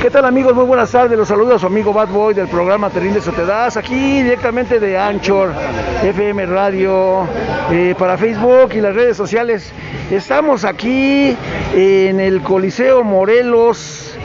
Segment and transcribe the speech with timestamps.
[0.00, 0.54] ¿Qué tal amigos?
[0.54, 1.18] Muy buenas tardes.
[1.18, 4.78] Los saludos a su amigo Bad Boy del programa Terribles o Te Das, aquí directamente
[4.78, 5.52] de Anchor,
[6.04, 7.26] FM Radio,
[7.72, 9.72] eh, para Facebook y las redes sociales.
[10.10, 11.36] Estamos aquí
[11.74, 14.16] en el Coliseo Morelos,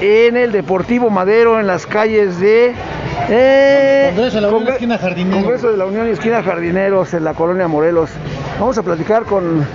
[0.00, 2.72] en el Deportivo Madero, en las calles de...
[3.28, 5.42] eh, Congreso de la Unión Esquina Jardineros.
[5.42, 8.10] Congreso de la Unión Esquina Jardineros, en la colonia Morelos.
[8.60, 9.66] Vamos a platicar con,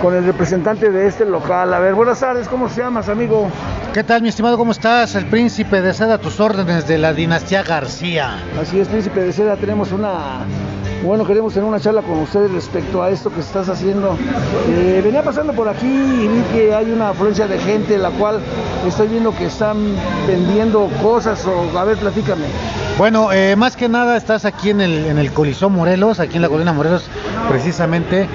[0.00, 1.74] con el representante de este local.
[1.74, 3.50] A ver, buenas tardes, ¿cómo se llamas, amigo?
[3.92, 4.56] ¿Qué tal, mi estimado?
[4.56, 5.16] ¿Cómo estás?
[5.16, 8.38] El príncipe de seda a tus órdenes de la dinastía García.
[8.60, 9.56] Así es, príncipe de seda.
[9.56, 10.44] Tenemos una.
[11.02, 14.16] Bueno, queremos tener una charla con ustedes respecto a esto que estás haciendo.
[14.68, 18.38] Eh, venía pasando por aquí y vi que hay una afluencia de gente, la cual
[18.86, 21.44] estoy viendo que están vendiendo cosas.
[21.46, 22.44] O, a ver, platícame.
[22.96, 26.42] Bueno, eh, más que nada estás aquí en el, en el Coliseo Morelos, aquí en
[26.42, 27.08] la Colina Morelos,
[27.48, 28.28] precisamente.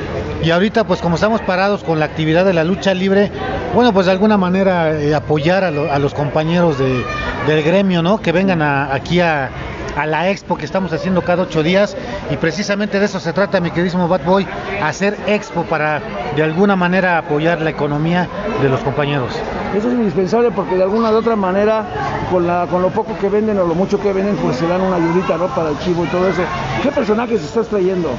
[0.43, 3.31] Y ahorita, pues como estamos parados con la actividad de la lucha libre,
[3.73, 7.03] bueno, pues de alguna manera eh, apoyar a, lo, a, los compañeros de,
[7.47, 8.21] del gremio, ¿no?
[8.21, 9.49] Que vengan aquí a,
[9.95, 11.97] a, la expo que estamos haciendo cada ocho días
[12.29, 14.47] y precisamente de eso se trata, mi queridísimo Bad Boy,
[14.83, 16.01] hacer expo para
[16.35, 18.27] de alguna manera apoyar la economía
[18.61, 19.33] de los compañeros.
[19.75, 21.85] Eso es indispensable porque de alguna de otra manera,
[22.31, 24.81] con, la, con lo poco que venden o lo mucho que venden, pues se dan
[24.81, 25.47] una ayudita, ¿no?
[25.47, 26.41] Para el chivo y todo eso.
[26.81, 28.11] ¿Qué personajes estás trayendo?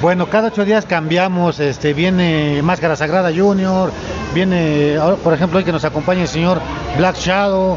[0.00, 3.90] Bueno, cada ocho días cambiamos, este, viene Máscara Sagrada Junior,
[4.32, 6.60] viene, por ejemplo, hoy que nos acompaña el señor
[6.96, 7.76] Black Shadow,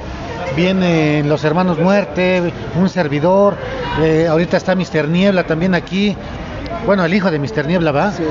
[0.56, 3.58] vienen los hermanos Muerte, un servidor,
[4.00, 6.16] eh, ahorita está Mister Niebla también aquí,
[6.86, 8.12] bueno, el hijo de Mister Niebla, ¿va?
[8.12, 8.24] Sí.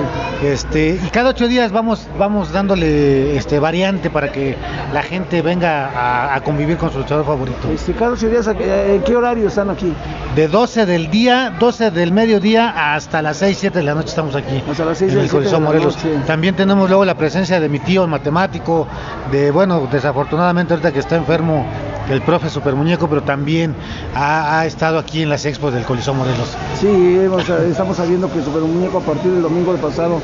[0.42, 4.56] Este, y cada ocho días vamos, vamos dándole este variante para que
[4.92, 7.70] la gente venga a, a convivir con su luchador favorito.
[7.72, 9.92] Este, cada ocho días, ¿en qué horario están aquí?
[10.34, 14.34] De 12 del día, 12 del mediodía hasta las 6, 7 de la noche estamos
[14.34, 14.62] aquí.
[14.70, 15.96] Hasta las 6 en el Coliseo Morelos.
[15.96, 16.18] Noche.
[16.26, 18.86] También tenemos luego la presencia de mi tío, el matemático,
[19.30, 21.66] de, bueno, desafortunadamente ahorita que está enfermo
[22.08, 23.74] el profe Super Muñeco, pero también
[24.14, 26.56] ha, ha, estado aquí en las expos del Coliseo Morelos.
[26.78, 30.20] Sí, hemos, estamos sabiendo que Super Muñeco a partir del domingo del pasado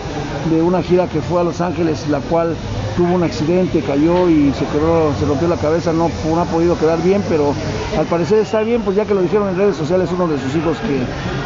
[0.50, 2.56] de una gira que fue a Los Ángeles, la cual
[2.96, 6.78] tuvo un accidente, cayó y se quedó, se rompió la cabeza, no, no ha podido
[6.78, 7.52] quedar bien, pero
[7.98, 10.54] al parecer está bien, pues ya que lo dijeron en redes sociales uno de sus
[10.56, 11.00] hijos que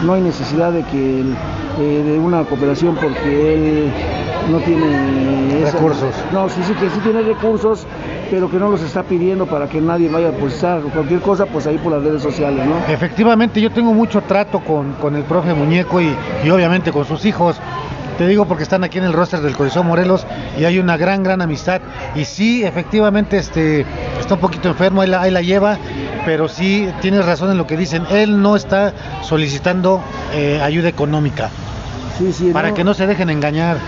[0.04, 1.24] no hay necesidad de que
[1.78, 3.92] eh, de una cooperación porque él
[4.50, 6.14] no tiene esa, recursos.
[6.32, 7.86] No, sí, sí que sí tiene recursos,
[8.30, 11.66] pero que no los está pidiendo para que nadie vaya a postar cualquier cosa, pues
[11.66, 12.76] ahí por las redes sociales, ¿no?
[12.92, 16.14] Efectivamente, yo tengo mucho trato con, con el profe Muñeco y,
[16.44, 17.56] y obviamente con sus hijos.
[18.18, 20.26] Te digo porque están aquí en el roster del Coliseo Morelos
[20.58, 21.80] y hay una gran, gran amistad.
[22.14, 23.86] Y sí, efectivamente, este,
[24.20, 25.78] está un poquito enfermo, ahí la, ahí la lleva,
[26.26, 28.04] pero sí tienes razón en lo que dicen.
[28.10, 28.92] Él no está
[29.22, 30.02] solicitando
[30.34, 31.48] eh, ayuda económica.
[32.18, 32.74] Sí, sí, para no.
[32.74, 33.78] que no se dejen engañar.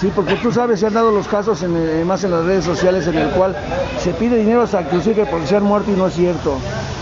[0.00, 2.64] Sí, porque tú sabes, se han dado los casos en, eh, más en las redes
[2.64, 3.56] sociales en el cual
[3.98, 6.58] se pide dinero hasta inclusive por ser muerto y no es cierto.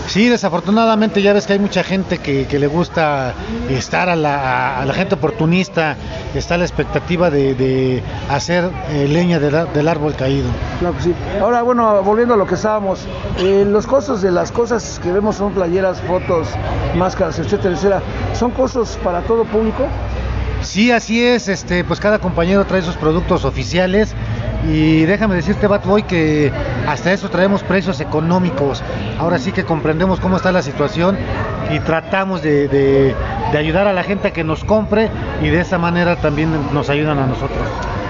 [0.07, 3.33] Sí, desafortunadamente ya ves que hay mucha gente que, que le gusta
[3.69, 5.95] estar a la, a la, gente oportunista,
[6.35, 10.47] está la expectativa de, de hacer eh, leña de la, del árbol caído.
[10.79, 11.15] Claro que sí.
[11.41, 13.07] Ahora, bueno, volviendo a lo que estábamos,
[13.39, 16.49] eh, los costos de las cosas que vemos son playeras, fotos,
[16.95, 18.01] máscaras, etcétera, etcétera,
[18.33, 19.87] ¿son costos para todo público?
[20.63, 24.13] Sí, así es, este, pues cada compañero trae sus productos oficiales
[24.67, 26.51] y déjame decirte, Batboy, que
[26.87, 28.81] hasta eso traemos precios económicos.
[29.19, 31.17] Ahora sí que comprendemos cómo está la situación
[31.69, 33.13] y tratamos de, de,
[33.51, 35.09] de ayudar a la gente a que nos compre
[35.41, 37.67] y de esa manera también nos ayudan a nosotros.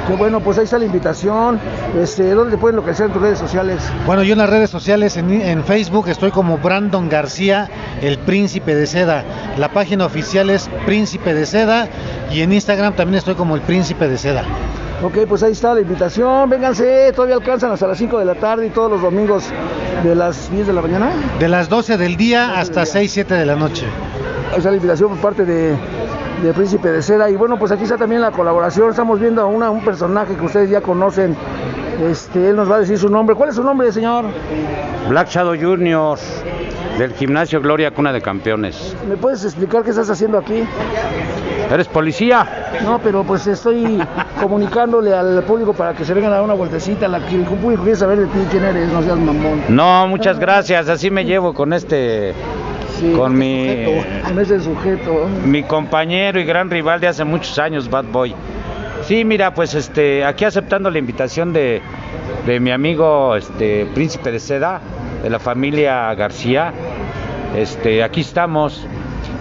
[0.07, 1.61] Qué bueno, pues ahí está la invitación.
[1.97, 3.79] Este, ¿Dónde pueden localizar en tus redes sociales?
[4.05, 7.69] Bueno, yo en las redes sociales, en, en, Facebook, estoy como Brandon García,
[8.01, 9.23] el Príncipe de Seda.
[9.57, 11.87] La página oficial es Príncipe de Seda
[12.33, 14.43] y en Instagram también estoy como el Príncipe de Seda.
[15.03, 16.49] Ok, pues ahí está la invitación.
[16.49, 19.45] Vénganse, todavía alcanzan hasta las 5 de la tarde y todos los domingos
[20.03, 21.11] de las 10 de la mañana.
[21.39, 23.85] De las 12 del día hasta 6, 7 de la noche.
[24.51, 25.75] Ahí está la invitación por parte de
[26.43, 27.29] de Príncipe de Seda.
[27.29, 28.89] Y bueno, pues aquí está también la colaboración.
[28.89, 31.35] Estamos viendo a una, un personaje que ustedes ya conocen.
[32.01, 33.35] Este, él nos va a decir su nombre.
[33.35, 34.25] ¿Cuál es su nombre, señor?
[35.09, 36.19] Black Shadow Junior,
[36.97, 38.95] del gimnasio Gloria Cuna de Campeones.
[39.07, 40.63] ¿Me puedes explicar qué estás haciendo aquí?
[41.71, 42.69] ¿Eres policía?
[42.83, 43.99] No, pero pues estoy
[44.39, 47.07] comunicándole al público para que se vengan a dar una vueltecita.
[47.07, 49.63] La que el público quiere saber de ti quién eres, no seas mamón.
[49.69, 50.89] No, muchas gracias.
[50.89, 52.33] Así me llevo con este
[52.99, 55.29] Sí, con mi sujeto, con ese sujeto.
[55.45, 58.35] mi compañero y gran rival de hace muchos años, Bad Boy.
[59.01, 61.81] Sí, mira, pues este, aquí aceptando la invitación de,
[62.45, 64.79] de mi amigo este Príncipe de Seda,
[65.23, 66.71] de la familia García.
[67.57, 68.85] Este, aquí estamos.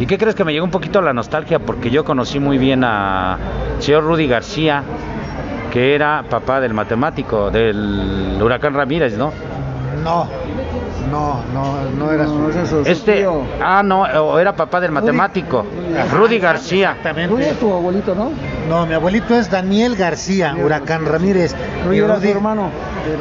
[0.02, 1.60] ¿Y qué crees que me llegó un poquito la nostalgia?
[1.60, 3.38] Porque yo conocí muy bien a
[3.78, 4.82] señor Rudy García,
[5.72, 9.32] que era papá del matemático, del huracán Ramírez, ¿no?
[10.02, 10.26] No,
[11.12, 12.49] No, no, no era su.
[12.49, 13.43] Es su- su Este, tío.
[13.62, 15.67] ah, no, o era papá del matemático,
[16.11, 16.93] Rudy García.
[16.93, 17.35] Exactamente.
[17.44, 18.31] eres tu abuelito, ¿no?
[18.67, 21.55] No, mi abuelito es Daniel García, Huracán Ramírez.
[21.85, 22.70] Rudy era su hermano.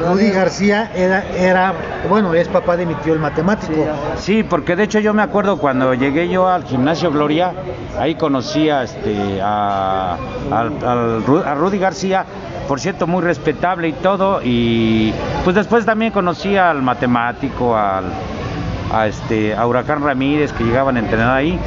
[0.07, 0.89] Rudy Daniel.
[0.95, 1.73] Era, era,
[2.09, 3.73] bueno, es papá de mi tío el matemático.
[4.17, 7.51] Sí, porque de hecho yo me acuerdo cuando llegué yo al gimnasio Gloria,
[7.99, 10.15] ahí conocí a, este, a,
[10.49, 12.25] al- a Rudy García,
[12.71, 15.13] por cierto muy respetable y todo, y
[15.43, 18.05] pues después también conocí al matemático, al,
[18.93, 21.59] a, este, a Huracán Ramírez que llegaban a entrenar ahí,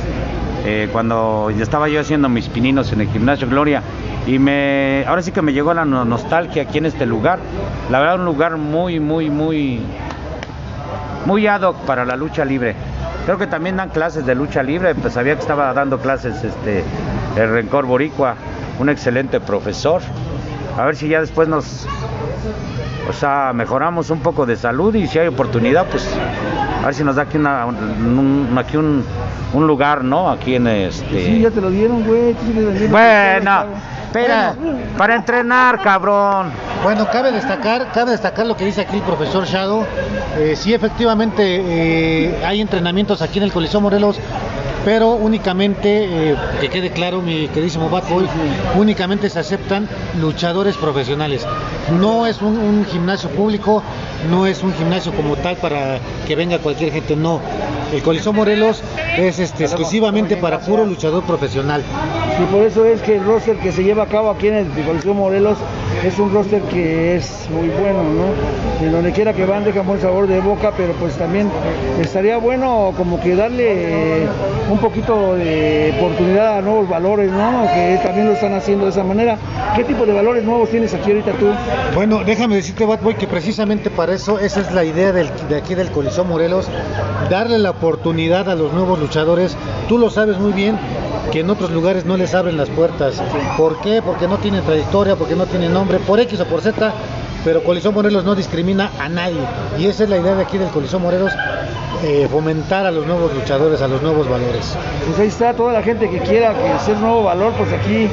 [0.64, 3.82] eh, cuando estaba yo haciendo mis pininos en el gimnasio Gloria.
[4.26, 7.38] Y me, ahora sí que me llegó la no- nostalgia aquí en este lugar.
[7.90, 9.82] La verdad, un lugar muy, muy, muy,
[11.26, 12.76] muy ad hoc para la lucha libre.
[13.26, 16.82] Creo que también dan clases de lucha libre, pues sabía que estaba dando clases este
[17.36, 18.36] el Rencor Boricua,
[18.78, 20.00] un excelente profesor.
[20.78, 21.86] A ver si ya después nos
[23.08, 26.08] o sea, mejoramos un poco de salud y si hay oportunidad, pues
[26.82, 29.04] a ver si nos da aquí una un, aquí un,
[29.52, 30.30] un lugar, ¿no?
[30.30, 32.34] Aquí en este Sí, ya te lo dieron, güey.
[32.90, 33.66] Bueno,
[34.06, 34.78] espera, Bueno.
[34.96, 36.50] para entrenar, cabrón.
[36.82, 39.84] Bueno, cabe destacar, cabe destacar lo que dice aquí el profesor Shadow.
[40.38, 44.18] Eh, sí, efectivamente eh, hay entrenamientos aquí en el Coliseo Morelos,
[44.84, 48.26] pero únicamente, eh, que quede claro, mi queridísimo Bad Boy,
[48.76, 49.88] únicamente se aceptan
[50.20, 51.46] luchadores profesionales.
[51.98, 53.82] No es un, un gimnasio público,
[54.30, 57.40] no es un gimnasio como tal para que venga cualquier gente, no.
[57.92, 58.82] El Coliseo Morelos
[59.16, 61.82] es este, exclusivamente para puro luchador profesional.
[62.42, 64.84] Y por eso es que el roster que se lleva a cabo aquí en el
[64.84, 65.56] Coliseo Morelos
[66.06, 68.84] es un roster que es muy bueno, ¿no?
[68.84, 71.50] En donde quiera que van dejan buen sabor de boca, pero pues también
[72.00, 74.28] estaría bueno como que darle eh,
[74.70, 77.66] un poquito de oportunidad a nuevos valores, ¿no?
[77.72, 79.38] Que también lo están haciendo de esa manera.
[79.76, 81.46] ¿Qué tipo de valores nuevos tienes aquí ahorita tú?
[81.94, 85.74] Bueno, déjame decirte, Bad Boy, que precisamente para eso, esa es la idea de aquí
[85.74, 86.68] del Coliseo Morelos,
[87.30, 89.56] darle la oportunidad a los nuevos luchadores.
[89.88, 90.78] Tú lo sabes muy bien
[91.34, 93.20] que en otros lugares no les abren las puertas.
[93.58, 94.00] ¿Por qué?
[94.00, 96.92] Porque no tienen trayectoria, porque no tienen nombre, por X o por Z,
[97.44, 99.40] pero Coliseo Morelos no discrimina a nadie.
[99.76, 101.32] Y esa es la idea de aquí del Coliseo Morelos,
[102.04, 104.76] eh, fomentar a los nuevos luchadores, a los nuevos valores.
[105.08, 108.06] Pues ahí está toda la gente que quiera que nuevo valor, pues aquí,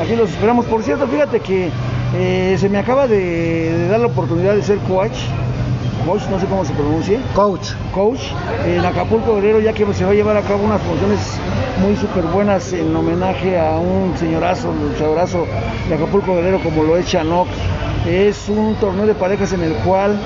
[0.00, 0.64] aquí los esperamos.
[0.66, 1.70] Por cierto, fíjate que
[2.14, 5.16] eh, se me acaba de, de dar la oportunidad de ser coach,
[6.04, 8.20] coach, no sé cómo se pronuncie, Coach, coach
[8.66, 11.38] en Acapulco Guerrero, ya que se va a llevar a cabo unas funciones
[11.80, 15.46] muy súper buenas en homenaje a un señorazo, luchadorazo
[15.88, 17.48] de Acapulco Guerrero como lo es Chanok.
[18.06, 20.18] Es un torneo de parejas en el cual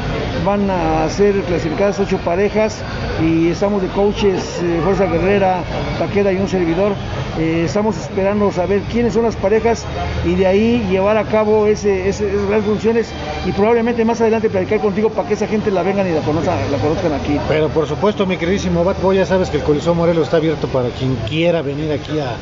[0.45, 2.83] van a ser clasificadas ocho parejas
[3.21, 5.63] y estamos de coaches, eh, Fuerza Guerrera,
[5.99, 6.93] Taqueda y un servidor.
[7.39, 9.85] Eh, estamos esperando saber quiénes son las parejas
[10.27, 13.09] y de ahí llevar a cabo ese, ese- esas grandes funciones
[13.47, 16.57] y probablemente más adelante platicar contigo para que esa gente la vengan y la conozcan,
[16.71, 17.39] la conozcan aquí.
[17.49, 20.67] Pero por supuesto, mi queridísimo Bad Boy, ya sabes que el Coliseo Morelos está abierto
[20.69, 22.33] para quien quiera venir aquí a,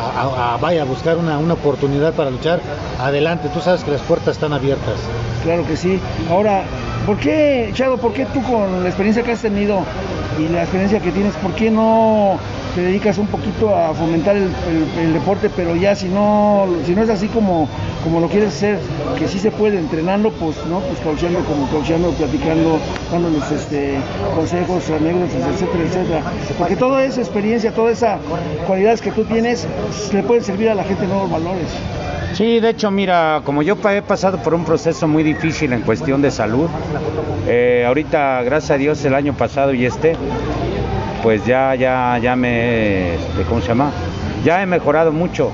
[0.00, 2.60] a- a- a- vaya, a buscar una, una oportunidad para luchar.
[2.98, 4.94] Adelante, tú sabes que las puertas están abiertas.
[5.44, 6.00] Claro que sí.
[6.30, 6.62] Ahora,
[7.04, 9.80] ¿por qué, Chado, por qué tú con la experiencia que has tenido
[10.38, 12.38] y la experiencia que tienes, por qué no
[12.74, 17.10] te dedicas un poquito a fomentar el, deporte, pero ya si no, si no es
[17.10, 17.68] así como,
[18.04, 18.78] como lo quieres hacer,
[19.18, 22.78] que sí se puede entrenando, pues no, pues coachando, como coachando, platicando,
[23.10, 23.94] dándoles este
[24.34, 26.22] consejos, anécdotas, etcétera, etcétera.
[26.58, 28.20] Porque toda esa experiencia, todas esas
[28.66, 31.68] cualidades que tú tienes, pues, le pueden servir a la gente nuevos valores.
[32.34, 36.22] Sí, de hecho, mira, como yo he pasado por un proceso muy difícil en cuestión
[36.22, 36.68] de salud,
[37.48, 40.14] eh, ahorita, gracias a Dios, el año pasado y este,
[41.22, 43.90] pues ya, ya, ya me, este, ¿cómo se llama?
[44.44, 45.50] Ya he mejorado mucho.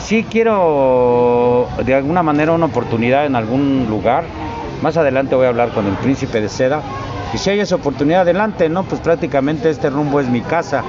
[0.00, 4.24] Sí quiero, de alguna manera, una oportunidad en algún lugar.
[4.82, 6.82] Más adelante voy a hablar con el príncipe de seda.
[7.34, 8.84] Y si hay esa oportunidad, adelante, ¿no?
[8.84, 10.84] Pues prácticamente este rumbo es mi casa.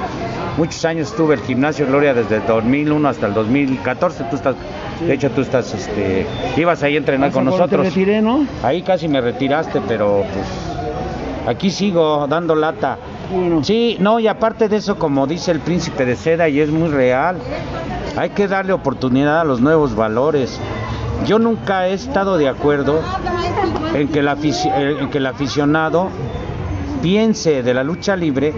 [0.58, 4.24] Muchos años estuve el gimnasio Gloria desde el 2001 hasta el 2014.
[4.26, 4.56] Tú estás,
[5.00, 6.26] de hecho, tú estás, este,
[6.58, 7.84] ibas ahí a entrenar con Cuando nosotros.
[7.84, 8.46] Te retiré, ¿no?
[8.64, 10.46] Ahí casi me retiraste, pero pues
[11.48, 12.98] aquí sigo dando lata.
[13.64, 16.90] Sí, no, y aparte de eso, como dice el príncipe de seda, y es muy
[16.90, 17.38] real,
[18.16, 20.60] hay que darle oportunidad a los nuevos valores.
[21.26, 23.02] Yo nunca he estado de acuerdo
[23.94, 26.10] en que el, eh, aficionado
[27.02, 28.54] piense de la lucha libre,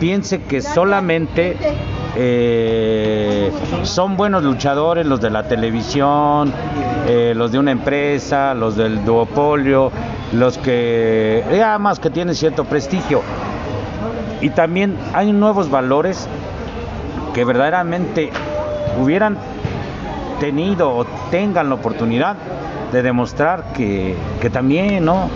[0.00, 1.56] piense que solamente
[2.16, 6.52] eh, son buenos luchadores los de la televisión,
[7.06, 9.90] eh, los de una empresa, los del duopolio,
[10.32, 13.22] los que, ya más que tienen cierto prestigio.
[14.40, 16.28] Y también hay nuevos valores
[17.34, 18.30] que verdaderamente
[19.00, 19.36] hubieran
[20.40, 22.36] tenido o tengan la oportunidad
[22.92, 25.28] de demostrar que, que también, ¿no?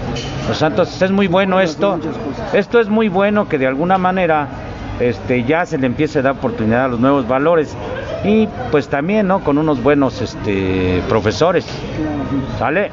[0.50, 1.98] O sea, entonces es muy bueno esto.
[2.52, 4.48] Esto es muy bueno que de alguna manera
[5.00, 7.74] este, ya se le empiece a dar oportunidad a los nuevos valores
[8.24, 9.40] y pues también, ¿no?
[9.40, 11.66] Con unos buenos este, profesores.
[12.58, 12.90] ¿Sale?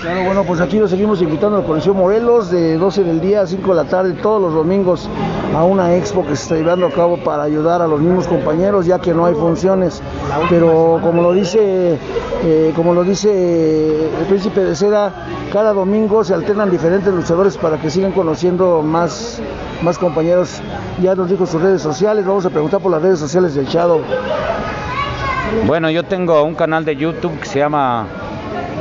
[0.00, 3.46] Claro, bueno, pues aquí nos seguimos invitando al Coliseo Morelos de 12 del día a
[3.46, 5.08] 5 de la tarde todos los domingos
[5.54, 8.84] a una expo que se está llevando a cabo para ayudar a los mismos compañeros
[8.84, 10.02] ya que no hay funciones.
[10.50, 11.98] Pero como lo dice,
[12.44, 15.12] eh, como lo dice el príncipe de seda,
[15.50, 19.40] cada domingo se alternan diferentes luchadores para que sigan conociendo más,
[19.82, 20.60] más compañeros.
[21.02, 24.02] Ya nos dijo sus redes sociales, vamos a preguntar por las redes sociales del Shadow.
[25.66, 28.06] Bueno, yo tengo un canal de YouTube que se llama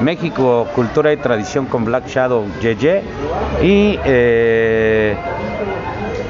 [0.02, 3.02] México, Cultura y Tradición con Black Shadow Yeye.
[3.62, 5.16] Y eh,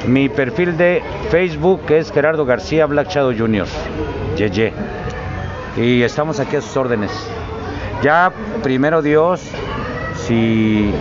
[0.06, 3.66] mi perfil de Facebook es Gerardo García Black Shadow Jr.
[4.36, 4.72] Yeye.
[5.76, 7.10] Y estamos aquí a sus órdenes.
[8.02, 8.32] Ya,
[8.62, 9.40] primero Dios,
[10.14, 10.92] si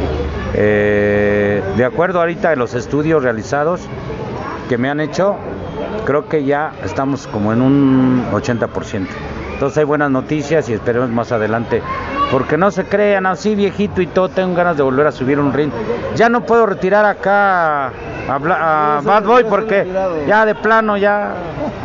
[0.54, 3.82] eh, de acuerdo ahorita a los estudios realizados
[4.70, 5.36] que me han hecho,
[6.06, 9.08] creo que ya estamos como en un 80%.
[9.54, 11.82] Entonces hay buenas noticias y esperemos más adelante.
[12.32, 15.54] Porque no se crean así viejito y todo, tengo ganas de volver a subir un
[15.54, 15.72] ring.
[16.16, 19.88] Ya no puedo retirar acá a, a Bad Boy porque
[20.28, 21.34] ya de plano ya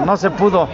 [0.04, 0.68] no se pudo.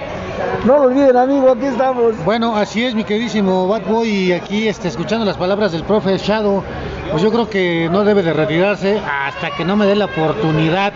[0.64, 2.14] No lo olviden, amigo, aquí estamos.
[2.24, 6.16] Bueno, así es, mi queridísimo Bad Boy, y aquí este, escuchando las palabras del profe
[6.18, 6.62] Shadow,
[7.10, 10.92] pues yo creo que no debe de retirarse hasta que no me dé la oportunidad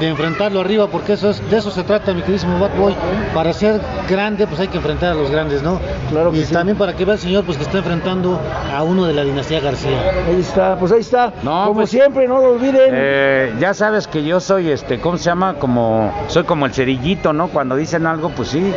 [0.00, 2.94] de enfrentarlo arriba, porque eso es, de eso se trata, mi queridísimo Bad Boy.
[3.34, 5.80] Para ser grande, pues hay que enfrentar a los grandes, ¿no?
[6.10, 6.52] Claro que y sí.
[6.52, 8.40] también para que vea el señor, pues que está enfrentando
[8.74, 9.98] a uno de la dinastía García.
[10.28, 11.32] Ahí está, pues ahí está.
[11.42, 12.90] No, Como pues- siempre, no lo olviden.
[12.92, 15.54] Eh, ya sabes que yo soy, este, ¿cómo se llama?
[15.54, 17.48] Como, soy como el cerillito, ¿no?
[17.48, 18.72] Cuando dicen algo, pues sí.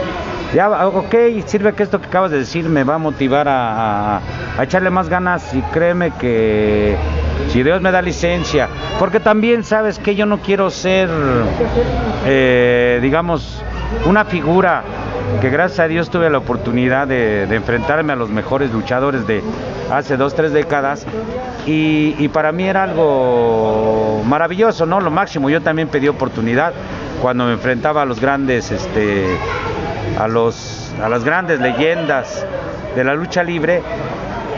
[0.54, 4.22] Ya, ok, sirve que esto que acabas de decir me va a motivar a, a-
[4.58, 6.98] a echarle más ganas y créeme que
[7.50, 8.70] si Dios me da licencia,
[9.00, 11.10] porque también sabes que yo no quiero ser,
[12.26, 13.62] eh, digamos,
[14.06, 14.84] una figura
[15.40, 19.42] que gracias a Dios tuve la oportunidad de, enfrentarme a los mejores luchadores de
[19.92, 21.06] hace dos, tres décadas.
[21.66, 25.00] Y, y para mí era algo maravilloso, ¿no?
[25.00, 26.74] Lo máximo, yo también pedí oportunidad
[27.22, 29.26] cuando me enfrentaba a los grandes, este,
[30.20, 32.46] a los, a las grandes leyendas
[32.96, 33.82] de la lucha libre,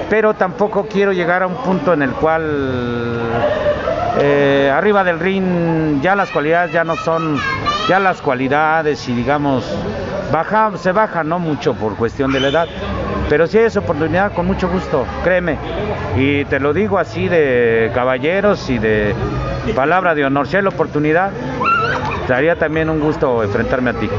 [0.10, 3.20] pero tampoco quiero llegar a un punto en el cual
[4.20, 7.40] eh, arriba del ring ya las cualidades ya no son
[7.88, 9.66] ya las cualidades y digamos
[10.32, 12.68] baja se baja no mucho por cuestión de la edad.
[13.30, 15.58] Pero si esa oportunidad con mucho gusto créeme.
[16.18, 19.16] Y te lo digo así de caballeros y de
[19.76, 20.48] palabra de honor.
[20.48, 21.32] Si hay la oportunidad
[22.28, 24.10] daría también un gusto enfrentarme a ti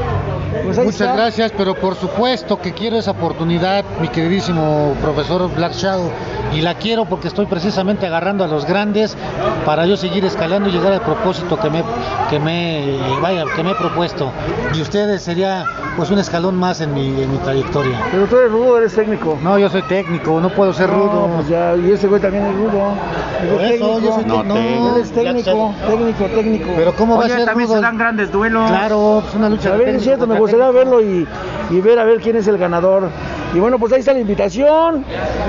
[0.63, 1.13] Pues Muchas está.
[1.15, 6.09] gracias, pero por supuesto que quiero esa oportunidad, mi queridísimo profesor Black Shadow,
[6.53, 9.17] y la quiero porque estoy precisamente agarrando a los grandes
[9.65, 11.83] para yo seguir escalando y llegar al propósito que me,
[12.29, 14.31] que me, vaya, que me he propuesto.
[14.73, 15.65] Y ustedes sería
[15.97, 17.97] pues un escalón más en mi, en mi trayectoria.
[18.11, 19.37] Pero tú eres rudo, eres técnico.
[19.43, 21.27] No, yo soy técnico, no puedo ser rudo.
[21.27, 22.93] No, pues ya, y ese güey también es rudo.
[23.41, 23.99] Es eso, técnico.
[23.99, 24.97] yo soy No, técnico.
[24.97, 26.69] es técnico, técnico, técnico.
[26.75, 27.77] Pero ¿cómo va a Oye, ser también rudo?
[27.77, 30.67] se dan grandes duelos Claro, pues una lucha a de ver, es cierto, me gustaría
[30.71, 30.97] técnico.
[30.97, 31.27] verlo y,
[31.71, 33.09] y ver a ver quién es el ganador.
[33.53, 35.05] Y bueno, pues ahí está la invitación.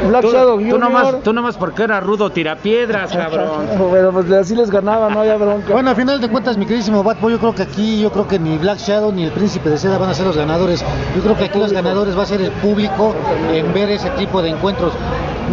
[0.08, 0.78] Black Tú, Shadow tú Junior.
[0.80, 3.66] nomás, tú nomás porque era rudo tirapiedras, cabrón.
[3.90, 5.72] Pero pues así les ganaba, no había bronca.
[5.72, 8.28] Bueno, al final de cuentas, mi queridísimo Bad Boy, yo creo que aquí, yo creo
[8.28, 10.84] que ni Black Shadow ni el Príncipe de Seda van a ser los ganadores.
[11.16, 13.14] Yo creo que aquí los ganadores va a ser el público
[13.52, 14.92] en ver ese tipo de encuentros.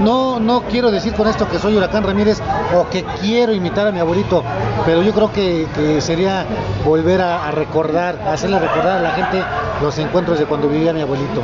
[0.01, 2.39] No, no quiero decir con esto que soy Huracán Ramírez
[2.75, 4.43] o que quiero imitar a mi abuelito,
[4.85, 6.45] pero yo creo que, que sería
[6.83, 9.43] volver a, recordar, hacerle recordar a la gente
[9.81, 11.41] los encuentros de cuando vivía mi abuelito.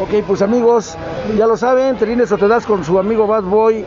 [0.00, 0.96] Ok, pues amigos,
[1.36, 3.84] ya lo saben, Terines Otedas con su amigo Bad Boy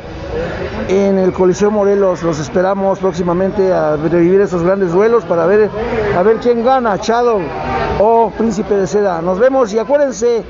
[0.87, 2.23] en el Coliseo Morelos.
[2.23, 5.69] Los esperamos próximamente a revivir esos grandes duelos para ver
[6.17, 7.41] a ver quién gana, Shadow
[7.99, 9.21] o Príncipe de Seda.
[9.21, 10.43] Nos vemos y acuérdense,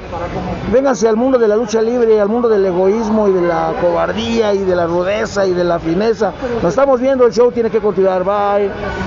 [0.71, 4.53] vénganse al mundo de la lucha libre, al mundo del egoísmo y de la cobardía
[4.53, 6.31] y de la rudeza y de la fineza.
[6.61, 8.23] Nos estamos viendo, el show tiene que continuar.
[8.23, 8.71] Bye.